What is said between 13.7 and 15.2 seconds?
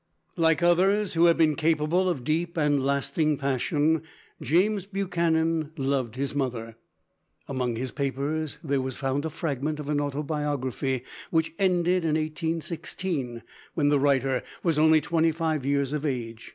when the writer was only